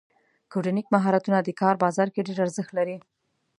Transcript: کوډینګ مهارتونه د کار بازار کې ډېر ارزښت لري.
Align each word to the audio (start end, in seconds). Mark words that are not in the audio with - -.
کوډینګ 0.51 0.87
مهارتونه 0.95 1.37
د 1.43 1.49
کار 1.61 1.75
بازار 1.83 2.07
کې 2.13 2.25
ډېر 2.27 2.39
ارزښت 2.45 2.71
لري. 2.77 2.97